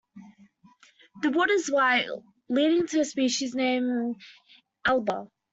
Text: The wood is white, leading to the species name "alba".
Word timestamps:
The 1.21 1.29
wood 1.29 1.51
is 1.51 1.69
white, 1.69 2.07
leading 2.49 2.87
to 2.87 2.97
the 2.97 3.05
species 3.05 3.53
name 3.53 4.15
"alba". 4.83 5.27